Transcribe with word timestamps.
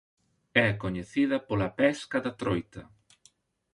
É 0.65 0.67
coñecida 0.83 1.37
pola 1.47 1.69
pesca 1.79 2.17
da 2.25 2.31
troita. 2.41 2.81